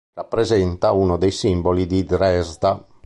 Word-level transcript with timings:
Rappresenta 0.15 0.93
uno 0.93 1.15
dei 1.15 1.29
simboli 1.29 1.85
di 1.85 2.03
Dresda. 2.03 2.83